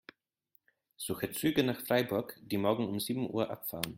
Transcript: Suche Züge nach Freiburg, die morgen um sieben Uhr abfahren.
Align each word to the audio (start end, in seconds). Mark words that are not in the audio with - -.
Suche 0.97 1.31
Züge 1.31 1.63
nach 1.63 1.79
Freiburg, 1.85 2.35
die 2.41 2.57
morgen 2.57 2.87
um 2.87 2.99
sieben 2.99 3.29
Uhr 3.29 3.51
abfahren. 3.51 3.85